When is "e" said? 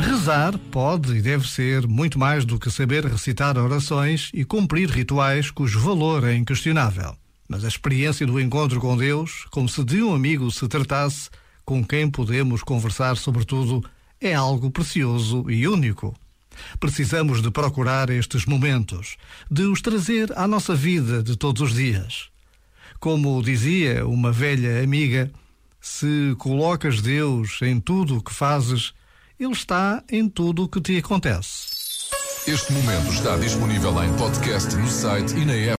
1.14-1.22, 4.34-4.44, 15.48-15.68, 35.34-35.44